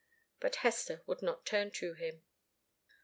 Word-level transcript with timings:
But 0.39 0.55
Hester 0.65 1.03
would 1.05 1.21
not 1.21 1.45
turn 1.45 1.69
to 1.73 1.93
him. 1.93 2.23